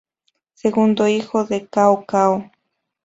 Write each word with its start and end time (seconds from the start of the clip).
Segundo 0.55 1.07
hijo 1.07 1.43
de 1.45 1.67
Cao 1.67 2.05
Cao. 2.07 2.49